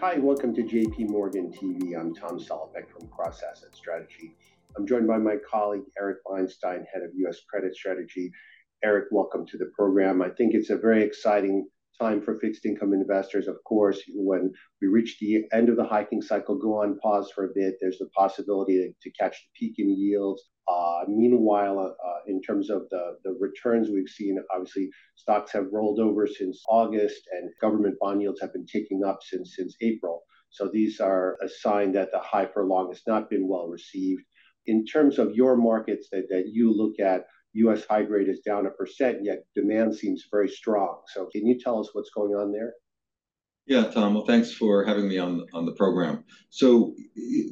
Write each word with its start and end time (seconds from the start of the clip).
Hi, 0.00 0.16
welcome 0.16 0.54
to 0.54 0.62
JP 0.62 1.10
Morgan 1.10 1.52
TV. 1.52 1.94
I'm 1.94 2.14
Tom 2.14 2.38
Salopek 2.38 2.88
from 2.88 3.06
Cross 3.08 3.42
Asset 3.42 3.76
Strategy. 3.76 4.34
I'm 4.74 4.86
joined 4.86 5.06
by 5.06 5.18
my 5.18 5.36
colleague, 5.46 5.82
Eric 6.00 6.20
Beinstein, 6.26 6.86
Head 6.90 7.02
of 7.02 7.10
U.S. 7.16 7.40
Credit 7.50 7.74
Strategy. 7.74 8.32
Eric, 8.82 9.08
welcome 9.10 9.44
to 9.48 9.58
the 9.58 9.70
program. 9.76 10.22
I 10.22 10.30
think 10.30 10.54
it's 10.54 10.70
a 10.70 10.78
very 10.78 11.02
exciting 11.02 11.68
time 12.00 12.22
for 12.22 12.38
fixed 12.40 12.64
income 12.64 12.92
investors. 12.92 13.46
Of 13.46 13.62
course, 13.64 14.00
when 14.14 14.52
we 14.80 14.88
reach 14.88 15.18
the 15.20 15.44
end 15.52 15.68
of 15.68 15.76
the 15.76 15.84
hiking 15.84 16.22
cycle, 16.22 16.56
go 16.56 16.82
on 16.82 16.98
pause 16.98 17.30
for 17.34 17.44
a 17.44 17.54
bit, 17.54 17.74
there's 17.80 17.98
the 17.98 18.08
possibility 18.16 18.94
to 19.02 19.10
catch 19.10 19.36
the 19.42 19.50
peak 19.58 19.74
in 19.78 19.90
yields. 19.90 20.42
Uh, 20.68 21.00
meanwhile, 21.08 21.78
uh, 21.78 22.08
uh, 22.08 22.20
in 22.26 22.40
terms 22.40 22.70
of 22.70 22.82
the 22.90 23.36
returns 23.40 23.88
we've 23.88 24.08
seen, 24.08 24.38
obviously, 24.54 24.88
stocks 25.16 25.52
have 25.52 25.66
rolled 25.72 26.00
over 26.00 26.26
since 26.26 26.62
August, 26.68 27.20
and 27.32 27.50
government 27.60 27.96
bond 28.00 28.22
yields 28.22 28.40
have 28.40 28.52
been 28.52 28.66
ticking 28.66 29.02
up 29.04 29.18
since 29.22 29.56
since 29.56 29.76
April. 29.80 30.22
So 30.50 30.70
these 30.72 31.00
are 31.00 31.36
a 31.42 31.48
sign 31.48 31.92
that 31.92 32.10
the 32.12 32.20
high 32.20 32.46
for 32.46 32.64
long 32.66 32.88
has 32.88 33.02
not 33.06 33.30
been 33.30 33.46
well 33.48 33.68
received. 33.68 34.22
In 34.66 34.84
terms 34.84 35.18
of 35.18 35.34
your 35.34 35.56
markets 35.56 36.08
that, 36.12 36.28
that 36.30 36.44
you 36.52 36.72
look 36.72 37.00
at, 37.00 37.24
U.S. 37.54 37.84
high 37.88 38.02
grade 38.02 38.28
is 38.28 38.40
down 38.40 38.66
1%, 38.66 39.18
yet 39.22 39.44
demand 39.54 39.94
seems 39.94 40.26
very 40.30 40.48
strong. 40.48 41.00
So 41.08 41.26
can 41.26 41.46
you 41.46 41.58
tell 41.58 41.80
us 41.80 41.90
what's 41.92 42.10
going 42.10 42.32
on 42.32 42.52
there? 42.52 42.74
Yeah, 43.66 43.84
Tom. 43.84 44.14
Well, 44.14 44.24
thanks 44.24 44.52
for 44.52 44.84
having 44.84 45.06
me 45.08 45.18
on 45.18 45.46
the 45.52 45.74
program. 45.76 46.24
So 46.48 46.94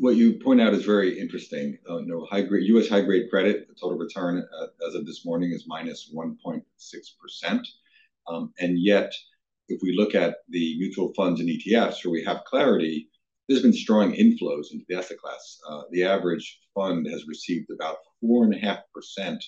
what 0.01 0.17
you 0.17 0.39
point 0.43 0.61
out 0.61 0.75
is 0.75 0.85
very 0.85 1.19
interesting. 1.19 1.79
Uh, 1.89 1.99
you 1.99 2.07
know, 2.07 2.27
high 2.31 2.43
grade, 2.43 2.67
U.S. 2.69 2.89
high-grade 2.89 3.31
credit, 3.31 3.69
the 3.69 3.75
total 3.75 3.99
return, 3.99 4.45
uh, 4.59 4.67
as 4.89 4.95
of 4.95 5.07
this 5.07 5.25
morning, 5.25 5.53
is 5.53 5.69
-1.6%. 5.69 7.67
Um, 8.27 8.53
and 8.59 8.79
yet, 8.81 9.13
if 9.69 9.81
we 9.83 9.95
look 9.97 10.15
at 10.15 10.39
the 10.49 10.77
mutual 10.79 11.13
funds 11.15 11.41
and 11.41 11.49
ETFs, 11.49 12.05
where 12.05 12.13
we 12.13 12.25
have 12.25 12.45
clarity, 12.45 13.11
there's 13.49 13.63
been 13.63 13.73
strong 13.73 14.13
inflows 14.13 14.73
into 14.73 14.85
the 14.89 14.97
asset 14.97 15.19
class. 15.19 15.61
Uh, 15.69 15.83
the 15.91 16.05
average 16.05 16.61
fund 16.75 17.07
has 17.07 17.29
received 17.29 17.71
about 17.71 17.99
4.5% 18.25 19.39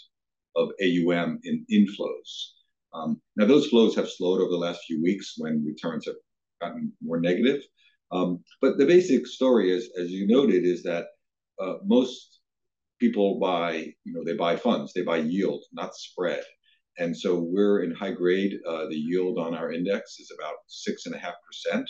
of 0.57 0.71
AUM 0.83 1.41
in 1.45 1.65
inflows. 1.73 2.53
Um, 2.93 3.21
now, 3.37 3.47
those 3.47 3.69
flows 3.69 3.95
have 3.95 4.09
slowed 4.09 4.41
over 4.41 4.51
the 4.51 4.57
last 4.57 4.81
few 4.87 5.03
weeks 5.03 5.35
when 5.39 5.65
returns 5.65 6.07
have 6.07 6.17
gotten 6.61 6.93
more 7.03 7.21
negative. 7.21 7.63
Um, 8.13 8.43
but 8.61 8.77
the 8.77 8.87
basic 8.87 9.27
story 9.27 9.73
as 9.73 10.11
you 10.11 10.27
noted, 10.27 10.65
is 10.65 10.83
that 10.83 11.07
uh, 11.61 11.75
most 11.85 12.41
people 12.99 13.39
buy, 13.39 13.95
you 14.05 14.13
know, 14.13 14.25
they 14.25 14.35
buy 14.35 14.57
funds, 14.57 14.93
they 14.93 15.03
buy 15.03 15.19
yield, 15.19 15.63
not 15.73 15.95
spread. 15.95 16.43
And 16.99 17.17
so 17.17 17.39
we're 17.39 17.83
in 17.83 17.95
high 17.95 18.13
grade. 18.13 18.59
Uh, 18.69 18.87
the 18.87 18.97
yield 18.97 19.39
on 19.39 19.55
our 19.55 19.73
index 19.73 20.19
is 20.19 20.33
about 20.39 20.57
6.5%. 20.69 21.85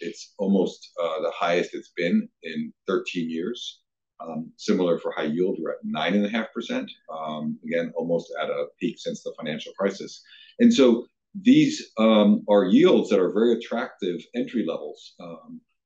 It's 0.00 0.34
almost 0.38 0.90
uh, 1.02 1.20
the 1.22 1.32
highest 1.34 1.74
it's 1.74 1.92
been 1.96 2.28
in 2.42 2.72
13 2.86 3.30
years. 3.30 3.80
Um, 4.22 4.52
similar 4.56 4.98
for 4.98 5.12
high 5.12 5.24
yield, 5.24 5.58
we're 5.60 5.72
at 5.72 5.84
9.5%. 5.86 6.88
Um, 7.12 7.58
again, 7.64 7.92
almost 7.96 8.32
at 8.40 8.50
a 8.50 8.66
peak 8.78 8.98
since 8.98 9.22
the 9.22 9.32
financial 9.36 9.72
crisis. 9.72 10.22
And 10.58 10.72
so 10.72 11.06
these 11.40 11.92
um, 11.98 12.44
are 12.48 12.64
yields 12.64 13.08
that 13.10 13.20
are 13.20 13.32
very 13.32 13.52
attractive 13.54 14.20
entry 14.34 14.64
levels. 14.66 15.14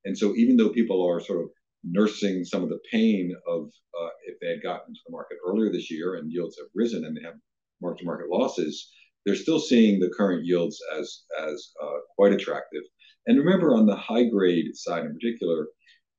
And 0.05 0.17
so 0.17 0.35
even 0.37 0.57
though 0.57 0.71
people 0.71 1.07
are 1.07 1.21
sort 1.21 1.41
of 1.41 1.51
nursing 1.83 2.45
some 2.45 2.63
of 2.63 2.69
the 2.69 2.81
pain 2.91 3.35
of 3.47 3.71
uh, 4.01 4.09
if 4.27 4.39
they 4.41 4.49
had 4.49 4.63
gotten 4.63 4.89
into 4.89 5.01
the 5.07 5.13
market 5.13 5.39
earlier 5.47 5.71
this 5.71 5.91
year 5.91 6.17
and 6.17 6.31
yields 6.31 6.59
have 6.59 6.69
risen 6.75 7.05
and 7.05 7.17
they 7.17 7.23
have 7.23 7.35
mark-to-market 7.81 8.29
losses, 8.31 8.91
they're 9.25 9.35
still 9.35 9.61
seeing 9.61 10.01
the 10.01 10.13
current 10.17 10.45
yields 10.45 10.81
as 10.99 11.23
as 11.43 11.73
uh, 11.83 11.99
quite 12.17 12.33
attractive. 12.33 12.83
And 13.27 13.39
remember, 13.39 13.75
on 13.75 13.87
the 13.87 13.97
high 13.97 14.25
grade 14.25 14.77
side, 14.77 15.05
in 15.05 15.15
particular, 15.15 15.69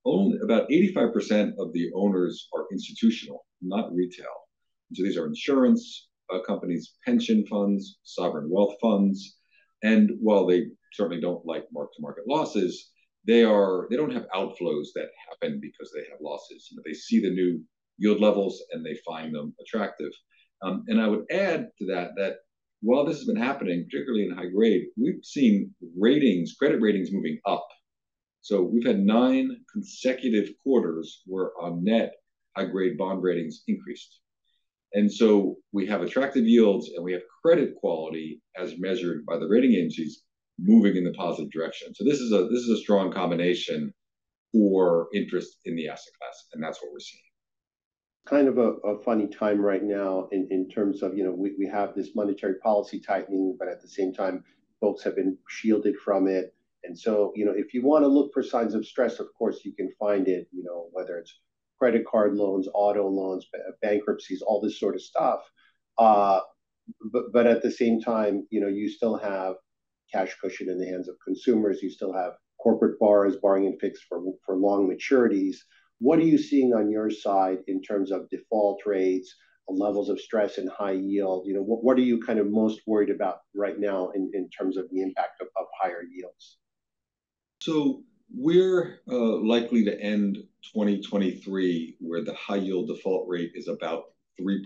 only 0.05 0.38
about 0.43 0.69
85% 0.69 1.53
of 1.57 1.73
the 1.73 1.91
owners 1.95 2.47
are 2.53 2.66
institutional, 2.71 3.45
not 3.61 3.93
retail. 3.93 4.25
So 4.93 5.03
these 5.03 5.17
are 5.17 5.25
insurance 5.25 6.07
uh, 6.33 6.39
companies, 6.45 6.93
pension 7.05 7.45
funds, 7.47 7.97
sovereign 8.03 8.49
wealth 8.49 8.75
funds, 8.81 9.38
and 9.83 10.11
while 10.19 10.45
they 10.45 10.67
certainly 10.93 11.21
don't 11.21 11.45
like 11.45 11.66
mark-to-market 11.71 12.25
losses, 12.27 12.91
they 13.27 13.43
are 13.43 13.88
they 13.89 13.97
don't 13.97 14.13
have 14.13 14.27
outflows 14.35 14.88
that 14.95 15.09
happen 15.29 15.59
because 15.59 15.91
they 15.93 16.01
have 16.09 16.19
losses. 16.22 16.67
You 16.69 16.77
know, 16.77 16.83
they 16.85 16.93
see 16.93 17.19
the 17.19 17.31
new 17.31 17.61
yield 17.97 18.22
levels, 18.22 18.61
and 18.72 18.85
they 18.85 18.97
find 19.05 19.33
them 19.33 19.53
attractive. 19.59 20.11
Um, 20.61 20.83
and 20.87 21.01
I 21.01 21.07
would 21.07 21.25
add 21.31 21.69
to 21.79 21.85
that, 21.87 22.11
that 22.17 22.37
while 22.81 23.05
this 23.05 23.17
has 23.17 23.25
been 23.25 23.35
happening, 23.35 23.85
particularly 23.89 24.25
in 24.25 24.35
high 24.35 24.49
grade, 24.49 24.85
we've 24.97 25.23
seen 25.23 25.73
ratings, 25.97 26.55
credit 26.57 26.81
ratings 26.81 27.11
moving 27.11 27.39
up. 27.45 27.67
So 28.45 28.61
we've 28.61 28.85
had 28.85 29.00
nine 29.00 29.57
consecutive 29.73 30.50
quarters 30.61 31.23
where 31.25 31.50
on 31.59 31.83
net, 31.83 32.13
high-grade 32.56 32.95
bond 32.95 33.23
ratings 33.23 33.63
increased. 33.67 34.19
And 34.94 35.11
so 35.11 35.56
we 35.72 35.88
have 35.88 36.03
attractive 36.03 36.45
yields, 36.45 36.91
and 36.95 37.03
we 37.03 37.11
have 37.13 37.23
credit 37.41 37.73
quality 37.75 38.44
as 38.55 38.78
measured 38.78 39.25
by 39.25 39.39
the 39.39 39.47
rating 39.47 39.73
agencies 39.73 40.22
moving 40.59 40.95
in 40.95 41.03
the 41.03 41.13
positive 41.13 41.51
direction. 41.51 41.95
So 41.95 42.03
this 42.03 42.19
is 42.19 42.69
a 42.69 42.78
strong 42.78 43.11
combination 43.11 43.91
for 44.53 45.07
interest 45.11 45.57
in 45.66 45.75
the 45.75 45.89
asset 45.89 46.13
class, 46.22 46.45
and 46.53 46.63
that's 46.63 46.78
what 46.84 46.91
we're 46.94 47.00
seeing. 47.00 47.23
Kind 48.28 48.47
of 48.47 48.59
a 48.59 49.03
funny 49.03 49.28
time 49.28 49.59
right 49.59 49.84
now 49.84 50.29
in 50.31 50.69
terms 50.69 51.01
of, 51.01 51.17
you 51.17 51.23
know, 51.23 51.31
we 51.31 51.67
have 51.67 51.95
this 51.95 52.11
monetary 52.13 52.59
policy 52.63 53.00
tightening, 53.00 53.55
but 53.57 53.67
at 53.67 53.81
the 53.81 53.88
same 53.88 54.13
time, 54.13 54.44
folks 54.79 55.03
have 55.03 55.16
been 55.16 55.35
shielded 55.50 55.95
from 55.97 56.28
it. 56.28 56.54
And 56.88 56.97
so, 56.97 57.31
you 57.35 57.46
know, 57.46 57.53
if 57.56 57.73
you 57.73 57.84
want 57.84 58.03
to 58.03 58.07
look 58.07 58.31
for 58.34 58.44
signs 58.44 58.75
of 58.75 58.85
stress, 58.85 59.19
of 59.19 59.28
course, 59.38 59.66
you 59.66 59.73
can 59.73 59.91
find 60.00 60.28
it, 60.28 60.47
you 60.51 60.63
know, 60.63 60.90
whether 60.91 61.18
it's 61.18 61.34
credit 61.79 62.06
card 62.06 62.35
loans, 62.35 62.68
auto 62.73 63.07
loans, 63.07 63.46
bankruptcies, 63.81 64.41
all 64.41 64.62
this 64.62 64.79
sort 64.79 64.96
of 64.96 65.01
stuff. 65.01 65.41
Uh, 65.97 66.40
but 67.12 67.31
but 67.34 67.47
at 67.47 67.62
the 67.62 67.72
same 67.72 68.01
time, 68.01 68.47
you 68.50 68.62
know, 68.62 68.68
you 68.68 68.90
still 68.90 69.18
have 69.18 69.56
cash 70.13 70.35
cushion 70.41 70.69
in 70.69 70.79
the 70.79 70.85
hands 70.85 71.09
of 71.09 71.16
consumers. 71.23 71.81
You 71.81 71.90
still 71.90 72.13
have 72.13 72.34
corporate 72.62 73.00
borrowers 73.00 73.38
borrowing 73.38 73.66
in 73.66 73.78
fixed 73.79 74.03
for 74.07 74.22
for 74.46 74.56
long 74.56 74.88
maturities. 74.88 75.57
What 76.00 76.19
are 76.19 76.23
you 76.23 76.38
seeing 76.38 76.73
on 76.73 76.91
your 76.91 77.09
side 77.09 77.59
in 77.67 77.81
terms 77.81 78.12
of 78.12 78.29
default 78.29 78.81
rates, 78.85 79.34
levels 79.67 80.09
of 80.09 80.19
stress 80.19 80.57
and 80.57 80.69
high 80.69 80.91
yield? 80.91 81.47
You 81.47 81.56
know, 81.56 81.63
what 81.63 81.84
what 81.84 81.97
are 81.97 82.02
you 82.02 82.22
kind 82.22 82.40
of 82.40 82.47
most 82.50 82.81
worried 82.85 83.09
about 83.09 83.40
right 83.56 83.79
now 83.79 84.09
in 84.16 84.50
terms 84.50 84.78
of 84.78 84.90
the 84.91 85.02
impact 85.02 85.41
of 85.41 85.47
higher 85.81 86.03
yields? 86.03 86.57
So 87.59 88.03
we're 88.33 88.99
uh, 89.09 89.38
likely 89.38 89.85
to 89.85 89.99
end 89.99 90.38
2023, 90.73 91.97
where 91.99 92.23
the 92.23 92.33
high-yield 92.33 92.88
default 92.88 93.27
rate 93.27 93.51
is 93.55 93.67
about 93.67 94.05
3%. 94.39 94.59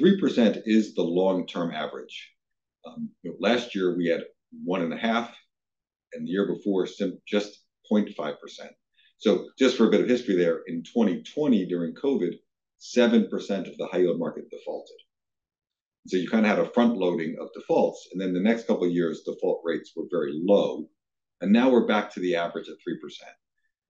3% 0.00 0.62
is 0.64 0.94
the 0.94 1.02
long-term 1.02 1.72
average. 1.72 2.32
Um, 2.86 3.10
last 3.40 3.74
year, 3.74 3.96
we 3.96 4.06
had 4.06 4.24
1.5, 4.66 5.30
and 6.12 6.26
the 6.26 6.30
year 6.30 6.46
before, 6.46 6.86
just 7.26 7.60
0.5%. 7.90 8.36
So 9.18 9.48
just 9.58 9.76
for 9.76 9.88
a 9.88 9.90
bit 9.90 10.00
of 10.00 10.08
history 10.08 10.36
there, 10.36 10.62
in 10.66 10.82
2020, 10.82 11.66
during 11.66 11.94
COVID, 11.94 12.34
7% 12.80 13.30
of 13.68 13.76
the 13.76 13.88
high-yield 13.90 14.18
market 14.18 14.48
defaulted. 14.50 14.96
So 16.06 16.16
you 16.16 16.28
kind 16.28 16.46
of 16.46 16.56
had 16.56 16.64
a 16.64 16.70
front 16.70 16.96
loading 16.96 17.36
of 17.40 17.52
defaults, 17.52 18.08
and 18.12 18.20
then 18.20 18.32
the 18.32 18.40
next 18.40 18.66
couple 18.66 18.84
of 18.84 18.92
years, 18.92 19.22
default 19.22 19.60
rates 19.64 19.92
were 19.96 20.06
very 20.10 20.32
low, 20.34 20.88
and 21.40 21.52
now 21.52 21.70
we're 21.70 21.86
back 21.86 22.12
to 22.14 22.20
the 22.20 22.36
average 22.36 22.68
at 22.68 22.76
3%. 22.76 22.96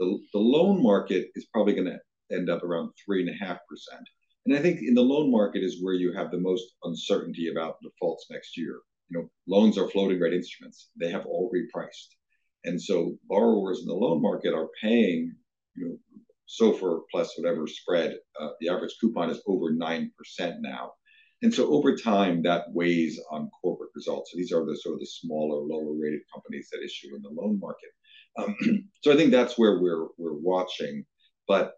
The 0.01 0.19
the 0.33 0.39
loan 0.39 0.83
market 0.83 1.31
is 1.35 1.47
probably 1.53 1.75
gonna 1.75 1.99
end 2.31 2.51
up 2.51 2.63
around 2.63 2.91
3.5%. 3.09 3.59
And 4.47 4.57
I 4.57 4.61
think 4.61 4.81
in 4.83 4.95
the 4.95 5.03
loan 5.03 5.31
market 5.31 5.63
is 5.63 5.83
where 5.83 5.95
you 5.95 6.13
have 6.13 6.31
the 6.31 6.41
most 6.41 6.65
uncertainty 6.85 7.51
about 7.51 7.77
defaults 7.83 8.27
next 8.31 8.57
year. 8.57 8.81
You 9.11 9.19
know, 9.19 9.31
loans 9.47 9.77
are 9.79 9.89
floating 9.89 10.21
rate 10.21 10.35
instruments. 10.35 10.91
They 10.99 11.11
have 11.11 11.27
all 11.27 11.51
repriced. 11.55 12.15
And 12.65 12.81
so 12.81 13.17
borrowers 13.29 13.81
in 13.81 13.87
the 13.87 13.95
loan 13.95 14.21
market 14.21 14.55
are 14.55 14.69
paying, 14.83 15.35
you 15.75 15.89
know, 15.89 15.99
SOFR 16.49 17.03
plus 17.11 17.37
whatever 17.37 17.67
spread, 17.67 18.19
uh, 18.41 18.49
the 18.61 18.69
average 18.69 18.97
coupon 19.01 19.31
is 19.31 19.43
over 19.47 19.73
9% 19.73 20.11
now. 20.61 20.93
And 21.43 21.55
so 21.55 21.69
over 21.73 21.97
time, 21.97 22.43
that 22.43 22.65
weighs 22.73 23.21
on 23.31 23.51
corporate 23.63 23.91
results. 23.95 24.33
So 24.33 24.37
these 24.37 24.53
are 24.53 24.65
the 24.65 24.77
sort 24.77 24.95
of 24.95 25.01
the 25.01 25.07
smaller, 25.07 25.63
lower-rated 25.63 26.23
companies 26.33 26.69
that 26.73 26.85
issue 26.85 27.15
in 27.15 27.23
the 27.23 27.29
loan 27.29 27.61
market. 27.61 27.91
Um, 28.37 28.57
so 29.03 29.13
I 29.13 29.17
think 29.17 29.31
that's 29.31 29.59
where 29.59 29.81
we're 29.81 30.09
we're 30.19 30.39
watching. 30.39 31.05
But, 31.47 31.75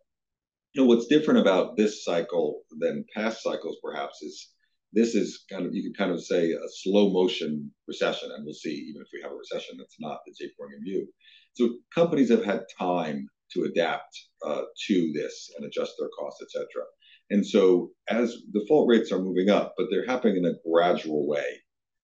you 0.73 0.83
know, 0.83 0.89
what's 0.89 1.07
different 1.07 1.41
about 1.41 1.77
this 1.77 2.05
cycle 2.05 2.63
than 2.79 3.05
past 3.15 3.43
cycles, 3.43 3.77
perhaps, 3.83 4.23
is 4.23 4.49
this 4.93 5.15
is 5.15 5.45
kind 5.51 5.67
of, 5.67 5.75
you 5.75 5.83
could 5.83 5.97
kind 5.97 6.11
of 6.11 6.25
say, 6.25 6.53
a 6.53 6.69
slow-motion 6.83 7.71
recession, 7.87 8.31
and 8.35 8.45
we'll 8.45 8.55
see, 8.55 8.73
even 8.91 9.03
if 9.03 9.09
we 9.13 9.23
have 9.23 9.31
a 9.31 9.37
recession, 9.37 9.77
that's 9.79 9.97
not 10.01 10.19
the 10.27 10.33
JP 10.33 10.51
Morgan 10.59 10.83
view. 10.83 11.07
So 11.55 11.77
companies 11.95 12.31
have 12.31 12.45
had 12.45 12.63
time 12.79 13.29
to 13.53 13.65
adapt 13.65 14.19
uh, 14.45 14.63
to 14.87 15.13
this 15.13 15.51
and 15.57 15.67
adjust 15.67 15.93
their 15.99 16.09
costs, 16.19 16.43
et 16.43 16.51
cetera. 16.51 16.85
And 17.31 17.47
so 17.47 17.91
as 18.09 18.37
default 18.53 18.89
rates 18.89 19.13
are 19.13 19.21
moving 19.21 19.51
up, 19.51 19.75
but 19.77 19.87
they're 19.91 20.07
happening 20.07 20.39
in 20.39 20.47
a 20.47 20.55
gradual 20.69 21.29
way, 21.29 21.61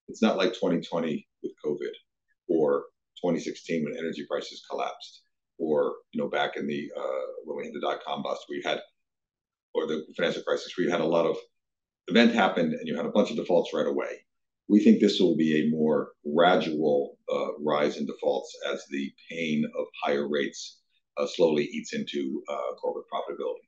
it's 0.08 0.22
not 0.22 0.36
like 0.36 0.54
2020 0.54 1.26
with 1.42 1.52
COVID 1.64 1.92
or 2.48 2.84
2016 3.16 3.84
when 3.84 3.98
energy 3.98 4.24
prices 4.28 4.62
collapsed, 4.70 5.22
or 5.58 5.96
you 6.12 6.22
know 6.22 6.28
back 6.28 6.56
in 6.56 6.66
the 6.66 6.88
uh, 6.96 7.26
when 7.44 7.58
we 7.58 7.64
had 7.64 7.74
the 7.74 7.80
dot 7.80 8.00
com 8.06 8.22
bust, 8.22 8.44
we 8.48 8.62
had 8.64 8.80
or 9.74 9.86
the 9.86 10.06
financial 10.16 10.42
crisis, 10.42 10.72
you 10.78 10.90
had 10.90 11.00
a 11.00 11.04
lot 11.04 11.26
of 11.26 11.36
event 12.08 12.32
happened 12.32 12.72
and 12.72 12.88
you 12.88 12.96
had 12.96 13.04
a 13.06 13.10
bunch 13.10 13.30
of 13.30 13.36
defaults 13.36 13.74
right 13.74 13.86
away. 13.86 14.24
We 14.68 14.82
think 14.82 15.00
this 15.00 15.20
will 15.20 15.36
be 15.36 15.60
a 15.60 15.70
more 15.70 16.12
gradual 16.34 17.18
uh, 17.32 17.58
rise 17.64 17.98
in 17.98 18.06
defaults 18.06 18.56
as 18.72 18.84
the 18.90 19.12
pain 19.30 19.64
of 19.78 19.86
higher 20.02 20.28
rates 20.28 20.80
uh, 21.18 21.26
slowly 21.26 21.64
eats 21.64 21.92
into 21.92 22.42
uh, 22.48 22.74
corporate 22.80 23.06
profitability. 23.12 23.66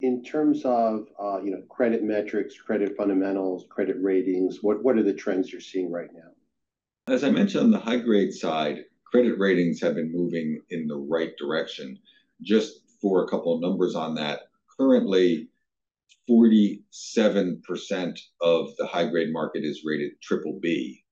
In 0.00 0.22
terms 0.22 0.62
of 0.64 1.06
uh, 1.18 1.40
you 1.42 1.50
know 1.50 1.62
credit 1.70 2.02
metrics, 2.02 2.60
credit 2.60 2.96
fundamentals, 2.96 3.64
credit 3.70 3.96
ratings, 4.00 4.58
what 4.62 4.96
are 4.96 5.02
the 5.02 5.14
trends 5.14 5.50
you're 5.50 5.60
seeing 5.60 5.90
right 5.90 6.12
now? 6.12 7.12
As 7.12 7.24
I 7.24 7.30
mentioned 7.30 7.64
on 7.64 7.70
the 7.70 7.78
high 7.78 7.98
grade 7.98 8.32
side, 8.32 8.84
credit 9.04 9.38
ratings 9.38 9.80
have 9.80 9.94
been 9.94 10.12
moving 10.12 10.60
in 10.70 10.86
the 10.86 10.96
right 10.96 11.32
direction. 11.38 11.98
Just 12.42 12.80
for 13.00 13.24
a 13.24 13.28
couple 13.28 13.54
of 13.54 13.60
numbers 13.60 13.94
on 13.94 14.14
that, 14.16 14.40
currently 14.78 15.48
47% 16.28 16.80
of 18.40 18.76
the 18.76 18.86
high 18.86 19.06
grade 19.06 19.32
market 19.32 19.64
is 19.64 19.82
rated 19.84 20.12
triple 20.22 20.58
B. 20.60 21.04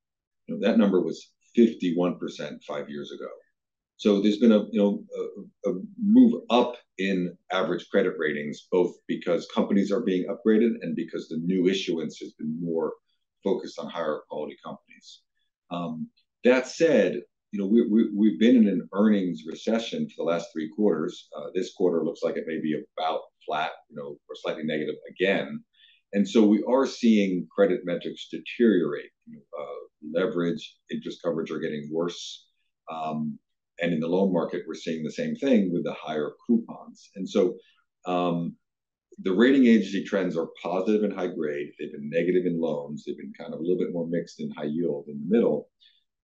You 0.46 0.56
know, 0.56 0.68
that 0.68 0.78
number 0.78 1.00
was 1.00 1.30
51% 1.56 2.18
five 2.64 2.88
years 2.88 3.12
ago. 3.12 3.28
So 3.96 4.20
there's 4.20 4.38
been 4.38 4.52
a 4.52 4.64
you 4.70 4.80
know 4.80 5.04
a, 5.66 5.70
a, 5.70 5.74
move 6.02 6.42
up 6.50 6.76
in 6.98 7.36
average 7.52 7.88
credit 7.90 8.14
ratings, 8.18 8.66
both 8.70 8.94
because 9.06 9.48
companies 9.54 9.92
are 9.92 10.00
being 10.00 10.26
upgraded 10.26 10.72
and 10.82 10.96
because 10.96 11.28
the 11.28 11.38
new 11.38 11.68
issuance 11.68 12.18
has 12.18 12.32
been 12.32 12.58
more 12.60 12.94
focused 13.42 13.78
on 13.78 13.88
higher 13.88 14.20
quality 14.28 14.56
companies. 14.64 15.20
Um, 15.70 16.08
that 16.44 16.66
said, 16.66 17.20
you 17.52 17.60
know 17.60 17.66
we, 17.66 17.86
we 17.88 18.10
we've 18.14 18.40
been 18.40 18.56
in 18.56 18.68
an 18.68 18.88
earnings 18.92 19.44
recession 19.46 20.08
for 20.08 20.14
the 20.18 20.30
last 20.30 20.48
three 20.52 20.70
quarters. 20.74 21.28
Uh, 21.36 21.46
this 21.54 21.72
quarter 21.74 22.04
looks 22.04 22.22
like 22.22 22.36
it 22.36 22.46
may 22.46 22.60
be 22.60 22.82
about 22.98 23.20
flat, 23.46 23.70
you 23.88 23.96
know, 23.96 24.18
or 24.28 24.34
slightly 24.34 24.64
negative 24.64 24.96
again. 25.08 25.62
And 26.14 26.28
so 26.28 26.44
we 26.44 26.62
are 26.68 26.86
seeing 26.86 27.46
credit 27.54 27.80
metrics 27.84 28.28
deteriorate. 28.30 29.10
You 29.26 29.36
know, 29.36 29.62
uh, 29.62 30.20
leverage, 30.20 30.76
interest 30.90 31.20
coverage 31.22 31.50
are 31.50 31.58
getting 31.58 31.90
worse. 31.92 32.46
Um, 32.90 33.38
and 33.80 33.92
in 33.92 34.00
the 34.00 34.08
loan 34.08 34.32
market, 34.32 34.62
we're 34.66 34.74
seeing 34.74 35.02
the 35.02 35.10
same 35.10 35.34
thing 35.36 35.72
with 35.72 35.84
the 35.84 35.94
higher 35.94 36.32
coupons. 36.46 37.10
And 37.16 37.28
so 37.28 37.56
um, 38.06 38.56
the 39.18 39.32
rating 39.32 39.66
agency 39.66 40.04
trends 40.04 40.36
are 40.36 40.48
positive 40.62 41.04
in 41.04 41.10
high 41.10 41.28
grade. 41.28 41.72
They've 41.78 41.92
been 41.92 42.10
negative 42.10 42.46
in 42.46 42.60
loans. 42.60 43.04
They've 43.04 43.16
been 43.16 43.32
kind 43.38 43.52
of 43.52 43.60
a 43.60 43.62
little 43.62 43.78
bit 43.78 43.92
more 43.92 44.06
mixed 44.06 44.40
in 44.40 44.50
high 44.50 44.64
yield 44.64 45.06
in 45.08 45.20
the 45.20 45.36
middle. 45.36 45.68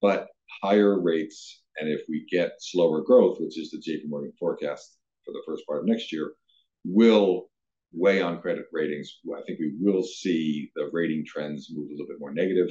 But 0.00 0.29
higher 0.62 1.00
rates, 1.00 1.62
and 1.79 1.88
if 1.88 2.02
we 2.08 2.26
get 2.31 2.52
slower 2.58 3.02
growth, 3.02 3.38
which 3.41 3.58
is 3.58 3.70
the 3.70 3.79
JP 3.79 4.08
Morgan 4.08 4.32
forecast 4.38 4.99
for 5.25 5.32
the 5.32 5.43
first 5.47 5.67
part 5.67 5.81
of 5.81 5.87
next 5.87 6.12
year, 6.12 6.32
will 6.85 7.50
weigh 7.93 8.23
on 8.23 8.41
credit 8.41 8.67
ratings. 8.73 9.19
I 9.37 9.43
think 9.43 9.58
we 9.58 9.75
will 9.81 10.02
see 10.02 10.70
the 10.76 10.88
rating 10.93 11.25
trends 11.26 11.69
move 11.73 11.88
a 11.88 11.93
little 11.93 12.06
bit 12.06 12.20
more 12.20 12.32
negative. 12.32 12.69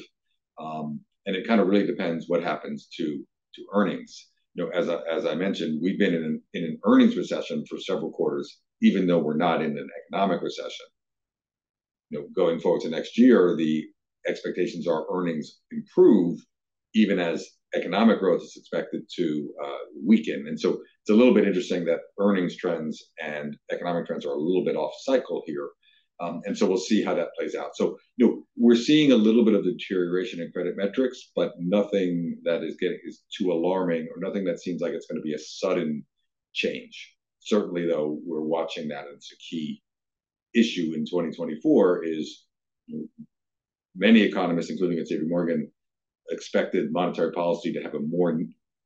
Um, 0.59 1.01
and 1.25 1.35
it 1.35 1.47
kind 1.47 1.61
of 1.61 1.67
really 1.67 1.85
depends 1.85 2.27
what 2.27 2.43
happens 2.43 2.87
to 2.97 3.25
to 3.55 3.65
earnings 3.73 4.27
know, 4.59 4.69
as 4.69 4.89
I, 4.89 4.99
as 5.11 5.25
I 5.25 5.35
mentioned, 5.35 5.79
we've 5.81 5.99
been 5.99 6.13
in 6.13 6.23
an, 6.23 6.41
in 6.53 6.63
an 6.63 6.79
earnings 6.85 7.15
recession 7.15 7.63
for 7.69 7.77
several 7.79 8.11
quarters, 8.11 8.59
even 8.81 9.07
though 9.07 9.19
we're 9.19 9.37
not 9.37 9.61
in 9.61 9.77
an 9.77 9.89
economic 10.05 10.41
recession. 10.41 10.85
You 12.09 12.19
know, 12.19 12.27
going 12.35 12.59
forward 12.59 12.81
to 12.81 12.89
next 12.89 13.17
year, 13.17 13.55
the 13.55 13.85
expectations 14.27 14.87
are 14.87 15.05
earnings 15.11 15.59
improve, 15.71 16.39
even 16.95 17.19
as 17.19 17.47
economic 17.75 18.19
growth 18.19 18.41
is 18.41 18.55
expected 18.57 19.03
to 19.15 19.49
uh, 19.63 19.77
weaken. 20.05 20.45
And 20.47 20.59
so 20.59 20.71
it's 20.71 21.11
a 21.11 21.13
little 21.13 21.33
bit 21.33 21.47
interesting 21.47 21.85
that 21.85 21.99
earnings 22.19 22.57
trends 22.57 23.11
and 23.23 23.55
economic 23.71 24.07
trends 24.07 24.25
are 24.25 24.33
a 24.33 24.39
little 24.39 24.65
bit 24.65 24.75
off 24.75 24.93
cycle 25.03 25.43
here. 25.45 25.69
Um, 26.21 26.41
and 26.45 26.57
so 26.57 26.67
we'll 26.67 26.77
see 26.77 27.01
how 27.01 27.15
that 27.15 27.33
plays 27.37 27.55
out. 27.55 27.75
So, 27.75 27.97
you 28.17 28.27
know, 28.27 28.43
we're 28.57 28.75
seeing 28.75 29.11
a 29.11 29.15
little 29.15 29.45
bit 29.45 29.53
of 29.53 29.63
deterioration 29.63 30.41
in 30.41 30.51
credit 30.51 30.75
metrics, 30.75 31.31
but 31.35 31.53
nothing 31.59 32.37
that 32.43 32.61
is 32.63 32.75
getting 32.75 32.99
is 33.05 33.23
too 33.35 33.51
alarming 33.51 34.07
or 34.13 34.19
nothing 34.19 34.43
that 34.45 34.59
seems 34.59 34.81
like 34.81 34.93
it's 34.93 35.07
going 35.07 35.19
to 35.19 35.23
be 35.23 35.33
a 35.33 35.39
sudden 35.39 36.03
change. 36.53 37.15
Certainly, 37.39 37.87
though, 37.87 38.19
we're 38.25 38.41
watching 38.41 38.89
that. 38.89 39.05
And 39.05 39.15
it's 39.15 39.31
a 39.31 39.37
key 39.37 39.81
issue 40.53 40.93
in 40.93 41.05
2024 41.05 42.03
is 42.03 42.45
many 43.95 44.21
economists, 44.21 44.71
including 44.71 44.99
at 44.99 45.07
JP 45.09 45.29
Morgan, 45.29 45.71
expected 46.31 46.91
monetary 46.91 47.31
policy 47.31 47.71
to 47.73 47.81
have 47.81 47.95
a 47.95 47.99
more 47.99 48.39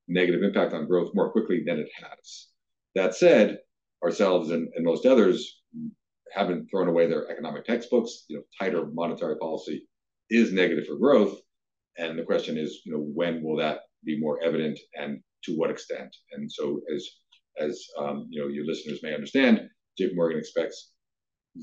negative 0.08 0.44
impact 0.44 0.74
on 0.74 0.88
growth 0.88 1.12
more 1.16 1.32
quickly 1.32 1.64
than 1.66 1.80
it 1.80 1.90
has. 1.96 2.48
That 2.96 3.16
said, 3.16 3.60
ourselves 4.04 4.52
and, 4.52 4.70
and 4.76 4.86
most 4.86 5.06
others 5.06 5.63
haven't 6.34 6.68
thrown 6.70 6.88
away 6.88 7.08
their 7.08 7.30
economic 7.32 7.66
textbooks. 7.66 8.26
You 8.28 8.38
know, 8.38 8.44
tighter 8.60 8.86
monetary 8.94 9.38
policy 9.38 9.88
is 10.30 10.52
negative 10.54 10.86
for 10.88 10.98
growth, 10.98 11.38
and 11.98 12.18
the 12.18 12.24
question 12.24 12.58
is, 12.58 12.82
you 12.86 12.94
know, 12.94 13.00
when 13.14 13.44
will 13.44 13.58
that 13.58 13.82
be 14.04 14.20
more 14.20 14.44
evident, 14.44 14.80
and 14.96 15.20
to 15.46 15.54
what 15.54 15.72
extent? 15.72 16.16
And 16.34 16.52
so, 16.52 16.82
as 16.94 17.08
as 17.60 17.86
um, 18.00 18.28
you 18.30 18.42
know, 18.42 18.48
your 18.48 18.66
listeners 18.66 19.00
may 19.04 19.14
understand, 19.14 19.62
J.P. 19.98 20.16
Morgan 20.16 20.40
expects 20.40 20.92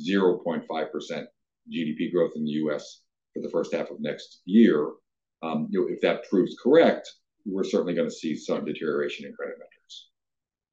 0.5 0.08 0.92
percent 0.92 1.26
GDP 1.72 2.12
growth 2.12 2.32
in 2.36 2.44
the 2.44 2.52
U.S. 2.62 3.02
for 3.34 3.42
the 3.42 3.50
first 3.50 3.74
half 3.74 3.90
of 3.90 4.00
next 4.00 4.42
year. 4.44 4.90
Um, 5.42 5.68
you 5.70 5.80
know, 5.80 5.88
if 5.88 6.00
that 6.02 6.28
proves 6.28 6.54
correct, 6.62 7.10
we're 7.46 7.64
certainly 7.64 7.94
going 7.94 8.08
to 8.08 8.14
see 8.14 8.36
some 8.36 8.64
deterioration 8.64 9.26
in 9.26 9.32
credit 9.32 9.56
metrics. 9.58 10.08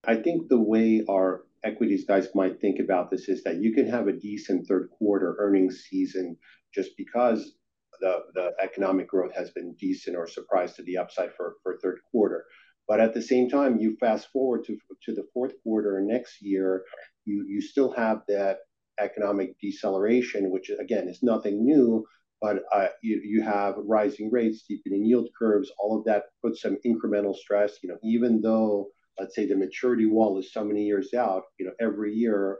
I 0.06 0.16
think 0.16 0.50
the 0.50 0.60
way 0.60 1.04
our 1.10 1.44
equities 1.68 2.06
guys 2.06 2.28
might 2.34 2.60
think 2.60 2.80
about 2.80 3.12
this 3.12 3.28
is 3.28 3.44
that 3.44 3.62
you 3.64 3.74
can 3.74 3.88
have 3.90 4.08
a 4.08 4.20
decent 4.30 4.68
third 4.68 4.90
quarter 4.98 5.36
earnings 5.40 5.86
season 5.90 6.38
just 6.74 6.92
because 6.98 7.54
the, 8.02 8.20
the 8.36 8.52
economic 8.62 9.08
growth 9.08 9.34
has 9.36 9.50
been 9.52 9.76
decent 9.80 10.16
or 10.16 10.28
surprised 10.28 10.76
to 10.76 10.84
the 10.84 10.98
upside 10.98 11.32
for, 11.36 11.56
third 11.84 12.00
quarter. 12.12 12.46
But 12.88 13.00
at 13.00 13.14
the 13.14 13.22
same 13.22 13.50
time, 13.50 13.80
you 13.80 13.98
fast 14.00 14.30
forward 14.32 14.66
to, 14.66 14.78
the 15.08 15.28
fourth 15.34 15.54
quarter 15.64 16.00
next 16.02 16.42
year, 16.42 16.84
you, 17.26 17.62
still 17.62 17.92
have 17.92 18.22
that 18.30 18.60
economic 19.00 19.60
deceleration, 19.60 20.52
which 20.52 20.72
again 20.80 21.08
is 21.10 21.22
nothing 21.22 21.66
new, 21.66 22.06
but 22.40 22.64
uh, 22.74 22.88
you, 23.02 23.22
you 23.24 23.42
have 23.44 23.76
rising 23.78 24.30
rates, 24.32 24.62
steepening 24.62 25.04
yield 25.06 25.28
curves, 25.38 25.70
all 25.80 26.00
of 26.00 26.06
that 26.06 26.26
puts 26.42 26.62
some 26.62 26.78
incremental 26.86 27.36
stress. 27.36 27.80
You 27.84 27.90
know, 27.90 27.98
even 28.04 28.42
though 28.42 28.88
let's 29.20 29.36
say 29.36 29.48
the 29.48 29.56
maturity 29.56 30.06
wall 30.06 30.38
is 30.40 30.54
so 30.54 30.64
many 30.64 30.84
years 30.84 31.14
out, 31.14 31.44
you 31.60 31.66
know, 31.66 31.74
every 31.80 32.14
year, 32.14 32.60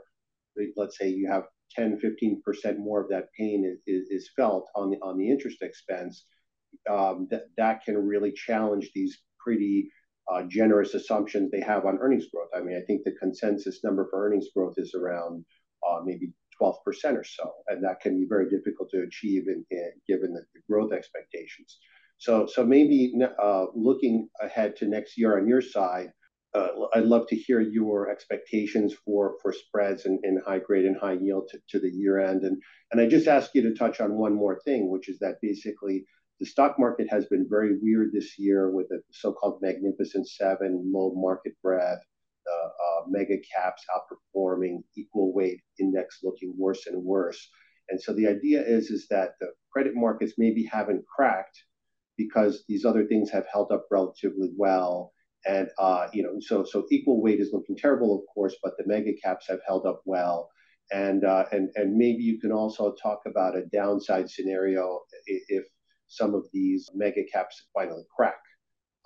let's 0.76 0.98
say 0.98 1.08
you 1.08 1.28
have 1.30 1.44
10, 1.74 2.00
15% 2.00 2.78
more 2.78 3.00
of 3.00 3.08
that 3.10 3.28
pain 3.38 3.64
is, 3.86 4.08
is, 4.10 4.30
felt 4.36 4.68
on 4.74 4.90
the, 4.90 4.96
on 5.02 5.18
the 5.18 5.30
interest 5.30 5.62
expense, 5.62 6.24
um, 6.90 7.28
that, 7.30 7.44
that 7.56 7.84
can 7.84 7.96
really 7.96 8.32
challenge 8.32 8.90
these 8.94 9.18
pretty 9.38 9.90
uh, 10.32 10.42
generous 10.44 10.94
assumptions 10.94 11.50
they 11.50 11.60
have 11.60 11.86
on 11.86 11.98
earnings 12.00 12.26
growth. 12.32 12.48
I 12.54 12.60
mean, 12.60 12.76
I 12.76 12.84
think 12.86 13.02
the 13.04 13.14
consensus 13.20 13.80
number 13.84 14.08
for 14.10 14.26
earnings 14.26 14.48
growth 14.54 14.74
is 14.76 14.94
around 14.94 15.44
uh, 15.88 16.00
maybe 16.04 16.32
12% 16.60 16.74
or 17.16 17.24
so, 17.24 17.52
and 17.68 17.82
that 17.84 18.00
can 18.00 18.18
be 18.18 18.26
very 18.28 18.48
difficult 18.50 18.90
to 18.90 19.02
achieve 19.02 19.44
in, 19.48 19.64
in 19.70 19.92
given 20.06 20.32
the, 20.32 20.42
the, 20.54 20.60
growth 20.68 20.92
expectations. 20.92 21.78
So, 22.18 22.46
so 22.46 22.66
maybe 22.66 23.14
uh, 23.40 23.66
looking 23.74 24.28
ahead 24.40 24.74
to 24.76 24.86
next 24.86 25.16
year 25.16 25.38
on 25.38 25.46
your 25.46 25.62
side, 25.62 26.10
I'd 26.54 27.04
love 27.04 27.26
to 27.28 27.36
hear 27.36 27.60
your 27.60 28.10
expectations 28.10 28.94
for 29.04 29.36
spreads 29.52 30.06
and 30.06 30.40
high 30.46 30.58
grade 30.58 30.86
and 30.86 30.96
high 30.96 31.18
yield 31.20 31.50
to, 31.68 31.78
the 31.78 31.90
year 31.90 32.20
end. 32.20 32.42
And 32.44 33.00
I 33.00 33.06
just 33.06 33.28
ask 33.28 33.50
you 33.54 33.62
to 33.62 33.74
touch 33.74 34.00
on 34.00 34.18
one 34.18 34.34
more 34.34 34.60
thing, 34.64 34.90
which 34.90 35.08
is 35.08 35.18
that 35.18 35.36
basically 35.42 36.04
the 36.40 36.46
stock 36.46 36.78
market 36.78 37.08
has 37.10 37.26
been 37.26 37.46
very 37.48 37.78
weird 37.82 38.12
this 38.12 38.38
year 38.38 38.70
with 38.70 38.88
the 38.88 39.00
so-called 39.10 39.60
Magnificent 39.60 40.28
Seven, 40.28 40.90
low 40.94 41.12
market 41.14 41.54
breadth, 41.62 42.02
uh, 42.48 43.02
mega 43.08 43.36
caps 43.54 43.84
outperforming, 43.94 44.82
equal 44.96 45.34
weight 45.34 45.60
index 45.78 46.20
looking 46.22 46.54
worse 46.56 46.86
and 46.86 47.02
worse. 47.02 47.48
And 47.90 48.00
so 48.00 48.12
the 48.12 48.26
idea 48.26 48.62
is 48.62 49.06
that 49.10 49.32
the 49.40 49.48
credit 49.72 49.94
markets 49.94 50.34
maybe 50.38 50.64
haven't 50.64 51.04
cracked 51.06 51.62
because 52.16 52.64
these 52.68 52.84
other 52.84 53.06
things 53.06 53.30
have 53.30 53.46
held 53.52 53.70
up 53.72 53.86
relatively 53.90 54.50
well 54.56 55.12
and 55.48 55.68
uh, 55.78 56.08
you 56.12 56.22
know, 56.22 56.38
so 56.40 56.62
so 56.62 56.86
equal 56.90 57.22
weight 57.22 57.40
is 57.40 57.50
looking 57.52 57.76
terrible, 57.76 58.14
of 58.14 58.22
course, 58.32 58.54
but 58.62 58.74
the 58.76 58.84
mega 58.86 59.12
caps 59.14 59.48
have 59.48 59.60
held 59.66 59.86
up 59.86 60.02
well. 60.04 60.50
And 60.92 61.24
uh, 61.24 61.44
and 61.52 61.70
and 61.74 61.96
maybe 61.96 62.22
you 62.22 62.38
can 62.38 62.52
also 62.52 62.94
talk 63.02 63.22
about 63.26 63.56
a 63.56 63.66
downside 63.72 64.30
scenario 64.30 65.00
if 65.26 65.64
some 66.06 66.34
of 66.34 66.46
these 66.52 66.88
mega 66.94 67.24
caps 67.32 67.66
finally 67.74 68.04
crack, 68.14 68.40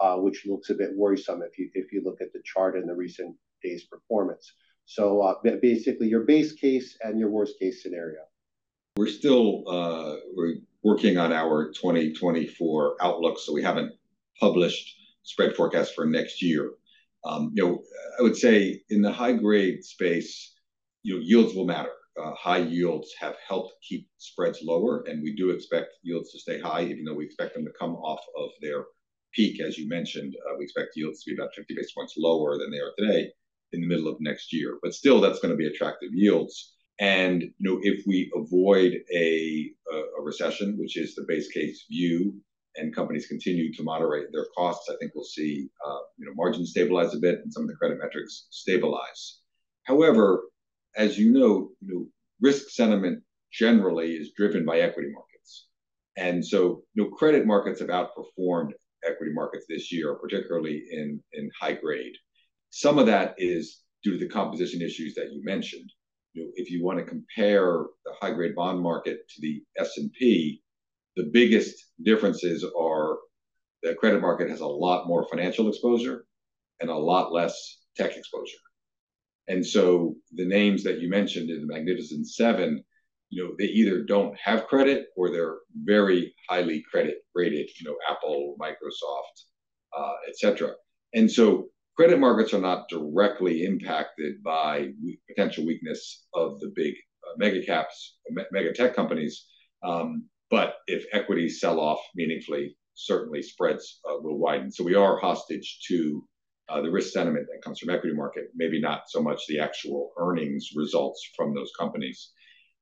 uh, 0.00 0.16
which 0.16 0.44
looks 0.46 0.70
a 0.70 0.74
bit 0.74 0.90
worrisome 0.96 1.42
if 1.42 1.58
you 1.58 1.70
if 1.74 1.92
you 1.92 2.02
look 2.04 2.20
at 2.20 2.32
the 2.32 2.42
chart 2.44 2.76
and 2.76 2.88
the 2.88 2.94
recent 2.94 3.36
days' 3.62 3.84
performance. 3.84 4.52
So 4.84 5.22
uh, 5.22 5.34
basically, 5.60 6.08
your 6.08 6.24
base 6.24 6.52
case 6.52 6.98
and 7.02 7.18
your 7.20 7.30
worst 7.30 7.58
case 7.58 7.82
scenario. 7.82 8.20
We're 8.96 9.08
still 9.08 9.62
uh, 9.68 10.16
we're 10.34 10.56
working 10.82 11.18
on 11.18 11.32
our 11.32 11.72
2024 11.72 12.96
outlook, 13.00 13.38
so 13.38 13.52
we 13.52 13.62
haven't 13.62 13.92
published 14.38 15.01
spread 15.22 15.54
forecast 15.54 15.94
for 15.94 16.06
next 16.06 16.42
year. 16.42 16.72
Um, 17.24 17.52
you 17.54 17.64
know, 17.64 17.82
I 18.18 18.22
would 18.22 18.36
say 18.36 18.82
in 18.90 19.02
the 19.02 19.12
high-grade 19.12 19.84
space, 19.84 20.54
you 21.02 21.14
know, 21.14 21.20
yields 21.20 21.54
will 21.54 21.66
matter. 21.66 21.92
Uh, 22.20 22.32
high 22.34 22.58
yields 22.58 23.12
have 23.18 23.36
helped 23.46 23.72
keep 23.86 24.08
spreads 24.18 24.60
lower, 24.62 25.04
and 25.06 25.22
we 25.22 25.34
do 25.34 25.50
expect 25.50 25.94
yields 26.02 26.30
to 26.32 26.38
stay 26.38 26.60
high, 26.60 26.82
even 26.84 27.04
though 27.04 27.14
we 27.14 27.24
expect 27.24 27.54
them 27.54 27.64
to 27.64 27.72
come 27.78 27.94
off 27.96 28.20
of 28.36 28.50
their 28.60 28.84
peak. 29.32 29.60
As 29.60 29.78
you 29.78 29.88
mentioned, 29.88 30.34
uh, 30.46 30.56
we 30.58 30.64
expect 30.64 30.90
yields 30.94 31.22
to 31.22 31.30
be 31.30 31.36
about 31.40 31.54
50 31.54 31.74
basis 31.74 31.92
points 31.92 32.14
lower 32.18 32.58
than 32.58 32.70
they 32.70 32.78
are 32.78 32.92
today 32.98 33.30
in 33.72 33.80
the 33.80 33.86
middle 33.86 34.08
of 34.08 34.20
next 34.20 34.52
year. 34.52 34.78
But 34.82 34.94
still, 34.94 35.20
that's 35.20 35.38
gonna 35.38 35.56
be 35.56 35.68
attractive 35.68 36.10
yields. 36.12 36.74
And, 37.00 37.42
you 37.42 37.52
know, 37.60 37.80
if 37.82 38.04
we 38.06 38.30
avoid 38.36 39.00
a 39.14 39.72
recession, 40.20 40.76
which 40.78 40.96
is 40.96 41.14
the 41.14 41.24
base 41.26 41.50
case 41.50 41.86
view, 41.90 42.34
and 42.76 42.94
companies 42.94 43.26
continue 43.26 43.72
to 43.72 43.82
moderate 43.82 44.28
their 44.32 44.46
costs, 44.56 44.88
I 44.90 44.96
think 44.98 45.12
we'll 45.14 45.24
see, 45.24 45.68
uh, 45.86 45.98
you 46.18 46.26
know, 46.26 46.32
margins 46.34 46.70
stabilize 46.70 47.14
a 47.14 47.18
bit 47.18 47.40
and 47.42 47.52
some 47.52 47.64
of 47.64 47.68
the 47.68 47.76
credit 47.76 47.98
metrics 48.02 48.46
stabilize. 48.50 49.40
However, 49.84 50.44
as 50.96 51.18
you 51.18 51.32
know, 51.32 51.70
risk 52.40 52.70
sentiment 52.70 53.22
generally 53.52 54.12
is 54.12 54.32
driven 54.36 54.64
by 54.64 54.80
equity 54.80 55.10
markets. 55.12 55.68
And 56.16 56.44
so, 56.44 56.82
credit 57.16 57.46
markets 57.46 57.80
have 57.80 57.88
outperformed 57.88 58.72
equity 59.04 59.32
markets 59.32 59.66
this 59.68 59.90
year, 59.90 60.14
particularly 60.14 60.82
in 60.90 61.22
high 61.60 61.74
grade. 61.74 62.14
Some 62.70 62.98
of 62.98 63.06
that 63.06 63.34
is 63.38 63.82
due 64.02 64.12
to 64.12 64.18
the 64.18 64.28
composition 64.28 64.80
issues 64.82 65.14
that 65.14 65.32
you 65.32 65.42
mentioned. 65.44 65.90
If 66.34 66.70
you 66.70 66.82
want 66.82 66.98
to 66.98 67.04
compare 67.04 67.84
the 68.04 68.12
high-grade 68.20 68.54
bond 68.54 68.80
market 68.80 69.28
to 69.28 69.40
the 69.40 69.62
S&P, 69.76 70.61
the 71.16 71.30
biggest 71.32 71.74
differences 72.02 72.64
are 72.78 73.18
the 73.82 73.94
credit 73.94 74.20
market 74.20 74.48
has 74.48 74.60
a 74.60 74.66
lot 74.66 75.06
more 75.06 75.26
financial 75.28 75.68
exposure 75.68 76.24
and 76.80 76.90
a 76.90 76.94
lot 76.96 77.32
less 77.32 77.78
tech 77.96 78.16
exposure. 78.16 78.58
And 79.48 79.66
so 79.66 80.14
the 80.32 80.46
names 80.46 80.84
that 80.84 81.00
you 81.00 81.10
mentioned 81.10 81.50
in 81.50 81.60
the 81.60 81.66
Magnificent 81.66 82.28
Seven, 82.28 82.84
you 83.30 83.42
know, 83.42 83.54
they 83.58 83.64
either 83.64 84.04
don't 84.04 84.36
have 84.38 84.66
credit 84.66 85.06
or 85.16 85.30
they're 85.30 85.58
very 85.74 86.34
highly 86.48 86.84
credit-rated, 86.90 87.68
you 87.78 87.84
know, 87.84 87.96
Apple, 88.08 88.56
Microsoft, 88.60 89.36
uh, 89.96 90.14
et 90.28 90.38
cetera. 90.38 90.72
And 91.14 91.30
so 91.30 91.68
credit 91.96 92.18
markets 92.20 92.54
are 92.54 92.60
not 92.60 92.88
directly 92.88 93.64
impacted 93.64 94.42
by 94.42 94.90
potential 95.28 95.66
weakness 95.66 96.26
of 96.34 96.60
the 96.60 96.72
big 96.74 96.94
uh, 97.26 97.34
mega 97.36 97.64
caps, 97.64 98.16
mega 98.52 98.72
tech 98.72 98.94
companies. 98.94 99.46
Um, 99.82 100.26
But 100.52 100.70
if 100.86 101.02
equities 101.12 101.60
sell 101.62 101.78
off 101.80 102.00
meaningfully, 102.14 102.64
certainly 102.94 103.42
spreads 103.42 103.84
uh, 104.08 104.18
will 104.24 104.38
widen. 104.38 104.70
So 104.70 104.84
we 104.84 104.94
are 104.94 105.18
hostage 105.18 105.68
to 105.88 105.96
uh, 106.68 106.80
the 106.82 106.90
risk 106.90 107.08
sentiment 107.12 107.46
that 107.50 107.64
comes 107.64 107.78
from 107.78 107.90
equity 107.94 108.14
market, 108.14 108.44
maybe 108.54 108.78
not 108.88 109.00
so 109.08 109.20
much 109.28 109.40
the 109.48 109.58
actual 109.58 110.12
earnings 110.24 110.64
results 110.82 111.20
from 111.36 111.54
those 111.54 111.72
companies. 111.80 112.18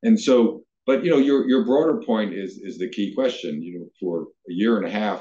And 0.03 0.19
so, 0.27 0.65
but, 0.89 1.05
you 1.05 1.11
know, 1.13 1.23
your 1.29 1.49
your 1.49 1.65
broader 1.65 2.03
point 2.05 2.35
is 2.35 2.51
is 2.69 2.77
the 2.79 2.91
key 2.97 3.15
question. 3.15 3.63
You 3.63 3.73
know, 3.79 3.87
for 4.01 4.15
a 4.51 4.53
year 4.63 4.77
and 4.79 4.87
a 4.87 4.91
half, 5.03 5.21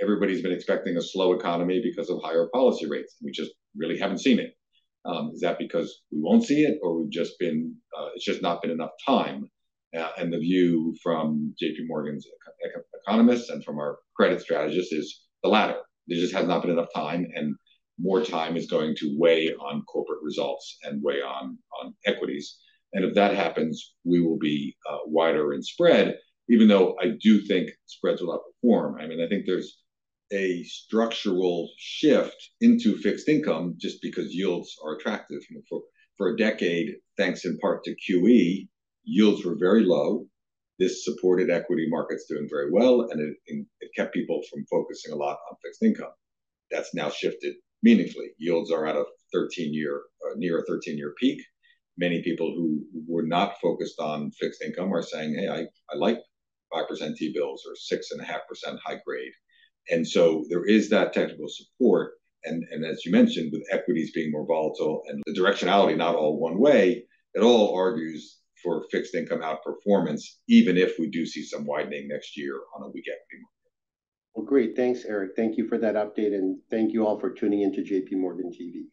everybody's 0.00 0.42
been 0.42 0.52
expecting 0.58 0.96
a 0.96 1.02
slow 1.02 1.32
economy 1.32 1.80
because 1.82 2.08
of 2.10 2.22
higher 2.22 2.48
policy 2.54 2.86
rates. 2.94 3.16
We 3.24 3.32
just 3.32 3.52
really 3.74 3.98
haven't 3.98 4.22
seen 4.26 4.38
it. 4.38 4.52
Um, 5.04 5.32
is 5.34 5.40
that 5.40 5.58
because 5.58 5.88
we 6.12 6.18
won't 6.26 6.44
see 6.44 6.62
it, 6.68 6.78
or 6.82 6.88
we've 6.96 7.10
just 7.10 7.34
been, 7.40 7.74
uh, 7.98 8.08
it's 8.14 8.24
just 8.24 8.40
not 8.40 8.62
been 8.62 8.70
enough 8.70 8.94
time? 9.04 9.50
Uh, 9.96 10.10
and 10.18 10.32
the 10.32 10.38
view 10.38 10.94
from 11.02 11.54
JPMorgan's 11.62 12.26
economists 13.02 13.50
and 13.50 13.64
from 13.64 13.78
our 13.78 13.98
credit 14.16 14.40
strategists 14.40 14.92
is 14.92 15.22
the 15.42 15.48
latter. 15.48 15.76
There 16.06 16.18
just 16.18 16.34
has 16.34 16.46
not 16.46 16.62
been 16.62 16.72
enough 16.72 16.92
time, 16.94 17.26
and 17.34 17.54
more 17.98 18.24
time 18.24 18.56
is 18.56 18.66
going 18.66 18.96
to 18.96 19.16
weigh 19.18 19.54
on 19.54 19.82
corporate 19.82 20.22
results 20.22 20.78
and 20.82 21.02
weigh 21.02 21.22
on 21.22 21.58
on 21.80 21.94
equities. 22.06 22.58
And 22.92 23.04
if 23.04 23.14
that 23.14 23.34
happens, 23.34 23.94
we 24.04 24.20
will 24.20 24.38
be 24.38 24.76
uh, 24.88 24.98
wider 25.06 25.52
in 25.52 25.62
spread, 25.62 26.16
even 26.48 26.68
though 26.68 26.96
I 27.00 27.12
do 27.20 27.40
think 27.40 27.70
spreads 27.86 28.20
will 28.20 28.38
outperform. 28.38 29.00
I 29.00 29.06
mean, 29.06 29.20
I 29.20 29.28
think 29.28 29.46
there's 29.46 29.78
a 30.32 30.62
structural 30.64 31.70
shift 31.78 32.50
into 32.60 32.96
fixed 32.96 33.28
income 33.28 33.74
just 33.78 34.00
because 34.02 34.34
yields 34.34 34.76
are 34.84 34.96
attractive. 34.96 35.40
You 35.50 35.62
know, 35.70 35.82
for 36.16 36.30
a 36.30 36.36
decade, 36.36 36.94
thanks 37.16 37.44
in 37.44 37.58
part 37.58 37.84
to 37.84 37.94
QE, 37.96 38.68
yields 39.04 39.44
were 39.44 39.56
very 39.56 39.84
low. 39.84 40.26
This 40.78 41.04
supported 41.04 41.50
equity 41.50 41.86
markets 41.88 42.26
doing 42.28 42.48
very 42.50 42.70
well, 42.70 43.02
and 43.10 43.20
it 43.20 43.36
it 43.80 43.90
kept 43.96 44.14
people 44.14 44.42
from 44.50 44.66
focusing 44.66 45.12
a 45.12 45.16
lot 45.16 45.38
on 45.48 45.56
fixed 45.62 45.82
income. 45.82 46.12
That's 46.70 46.94
now 46.94 47.10
shifted 47.10 47.54
meaningfully. 47.82 48.30
Yields 48.38 48.72
are 48.72 48.86
at 48.86 48.96
a 48.96 49.04
13-year, 49.34 50.02
uh, 50.26 50.34
near 50.36 50.58
a 50.58 50.66
13-year 50.66 51.14
peak. 51.20 51.40
Many 51.96 52.22
people 52.22 52.52
who 52.56 52.84
were 53.06 53.22
not 53.22 53.60
focused 53.62 54.00
on 54.00 54.32
fixed 54.32 54.62
income 54.62 54.92
are 54.92 55.02
saying, 55.02 55.34
"Hey, 55.34 55.48
I 55.48 55.60
I 55.92 55.96
like 55.96 56.18
5% 56.72 57.16
T-bills 57.16 57.64
or 57.66 57.74
6.5% 57.74 58.78
high 58.84 59.00
grade." 59.06 59.32
And 59.90 60.06
so 60.06 60.44
there 60.48 60.64
is 60.64 60.88
that 60.90 61.12
technical 61.12 61.48
support, 61.48 62.14
And, 62.46 62.64
and 62.70 62.84
as 62.84 63.04
you 63.04 63.12
mentioned, 63.12 63.52
with 63.52 63.66
equities 63.70 64.12
being 64.12 64.30
more 64.32 64.46
volatile 64.46 65.02
and 65.08 65.22
the 65.26 65.32
directionality 65.32 65.96
not 65.96 66.14
all 66.16 66.38
one 66.38 66.58
way, 66.58 67.06
it 67.34 67.40
all 67.42 67.74
argues 67.74 68.40
for 68.64 68.86
fixed 68.90 69.14
income 69.14 69.42
outperformance, 69.42 70.22
even 70.48 70.76
if 70.76 70.98
we 70.98 71.08
do 71.10 71.24
see 71.26 71.44
some 71.44 71.66
widening 71.66 72.08
next 72.08 72.36
year 72.36 72.58
on 72.74 72.82
a 72.82 72.88
weak 72.88 73.04
equity 73.06 73.42
market. 73.42 73.54
Well, 74.34 74.46
great. 74.46 74.74
Thanks, 74.74 75.04
Eric. 75.04 75.32
Thank 75.36 75.56
you 75.56 75.68
for 75.68 75.78
that 75.78 75.94
update, 75.94 76.34
and 76.34 76.58
thank 76.70 76.92
you 76.92 77.06
all 77.06 77.20
for 77.20 77.30
tuning 77.30 77.60
in 77.60 77.72
to 77.74 77.82
JPMorgan 77.82 78.50
TV. 78.58 78.86